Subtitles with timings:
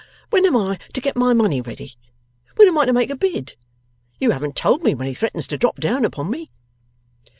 [0.31, 1.93] When am I to get my money ready?
[2.55, 3.55] When am I to make a bid?
[4.19, 6.49] You haven't told me when he threatens to drop down upon me.